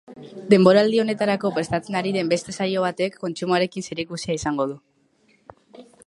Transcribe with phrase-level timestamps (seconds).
[0.51, 5.89] Denboraldi honetarako prestatzen ari den beste saio batek kontsumoarekin zerikusia izango du.